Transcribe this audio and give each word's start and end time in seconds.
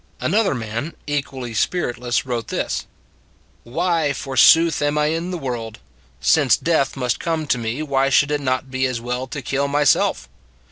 Another 0.19 0.55
man 0.55 0.95
equally 1.05 1.53
spiritless 1.53 2.25
wrote 2.25 2.47
this:" 2.47 2.87
Why, 3.63 4.13
forsooth, 4.13 4.81
am 4.81 4.97
I 4.97 5.11
in 5.11 5.29
the 5.29 5.37
world? 5.37 5.77
Since 6.19 6.57
death 6.57 6.97
must 6.97 7.19
come 7.19 7.45
to 7.45 7.59
me, 7.59 7.83
why 7.83 8.09
should 8.09 8.31
it 8.31 8.41
not 8.41 8.71
be 8.71 8.87
as 8.87 8.99
well 8.99 9.27
to 9.27 9.43
kill 9.43 9.67
myself. 9.67 10.27